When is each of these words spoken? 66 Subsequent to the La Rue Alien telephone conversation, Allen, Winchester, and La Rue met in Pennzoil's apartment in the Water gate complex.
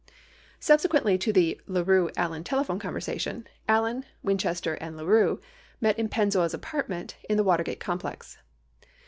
66 0.59 0.65
Subsequent 0.89 1.21
to 1.21 1.31
the 1.31 1.61
La 1.67 1.83
Rue 1.85 2.09
Alien 2.17 2.43
telephone 2.43 2.79
conversation, 2.79 3.45
Allen, 3.69 4.03
Winchester, 4.23 4.73
and 4.73 4.97
La 4.97 5.03
Rue 5.03 5.39
met 5.79 5.99
in 5.99 6.09
Pennzoil's 6.09 6.55
apartment 6.55 7.17
in 7.29 7.37
the 7.37 7.43
Water 7.43 7.61
gate 7.63 7.79
complex. 7.79 8.39